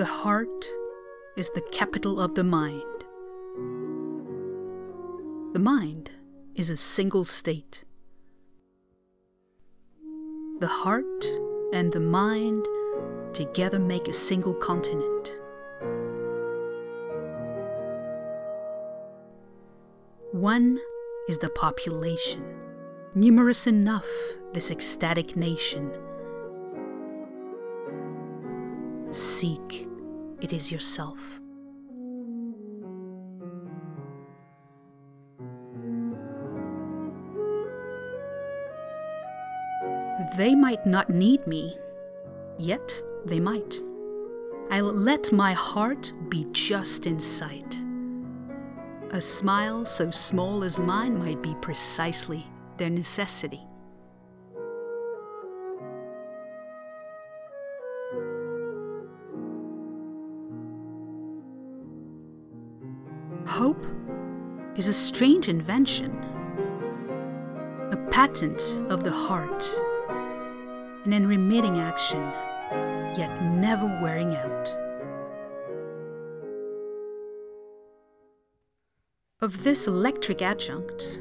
The 0.00 0.06
heart 0.06 0.64
is 1.36 1.50
the 1.50 1.60
capital 1.60 2.20
of 2.22 2.34
the 2.34 2.42
mind. 2.42 3.04
The 5.52 5.58
mind 5.58 6.10
is 6.54 6.70
a 6.70 6.76
single 6.78 7.22
state. 7.22 7.84
The 10.58 10.68
heart 10.68 11.26
and 11.74 11.92
the 11.92 12.00
mind 12.00 12.66
together 13.34 13.78
make 13.78 14.08
a 14.08 14.14
single 14.14 14.54
continent. 14.54 15.38
One 20.32 20.80
is 21.28 21.36
the 21.36 21.50
population, 21.50 22.42
numerous 23.14 23.66
enough, 23.66 24.08
this 24.54 24.70
ecstatic 24.70 25.36
nation. 25.36 25.92
Seek, 29.10 29.88
it 30.42 30.52
is 30.52 30.70
yourself. 30.70 31.40
They 40.36 40.54
might 40.54 40.86
not 40.86 41.10
need 41.10 41.46
me, 41.46 41.76
yet 42.58 43.02
they 43.24 43.40
might. 43.40 43.80
I'll 44.70 44.92
let 44.92 45.32
my 45.32 45.52
heart 45.52 46.12
be 46.28 46.46
just 46.52 47.06
in 47.06 47.18
sight. 47.18 47.76
A 49.10 49.20
smile 49.20 49.84
so 49.84 50.10
small 50.10 50.62
as 50.62 50.78
mine 50.78 51.18
might 51.18 51.42
be 51.42 51.56
precisely 51.60 52.46
their 52.76 52.90
necessity. 52.90 53.66
Hope 63.50 63.84
is 64.76 64.86
a 64.86 64.92
strange 64.92 65.48
invention, 65.48 66.16
a 67.90 67.96
patent 68.12 68.80
of 68.88 69.02
the 69.02 69.10
heart, 69.10 69.68
an 71.04 71.12
unremitting 71.12 71.80
action, 71.80 72.20
yet 73.18 73.42
never 73.42 73.86
wearing 74.00 74.36
out. 74.36 74.68
Of 79.40 79.64
this 79.64 79.88
electric 79.88 80.42
adjunct, 80.42 81.20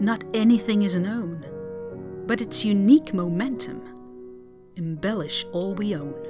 not 0.00 0.24
anything 0.32 0.80
is 0.80 0.96
known, 0.96 1.44
but 2.26 2.40
its 2.40 2.64
unique 2.64 3.12
momentum 3.12 3.82
embellish 4.76 5.44
all 5.52 5.74
we 5.74 5.94
own. 5.94 6.29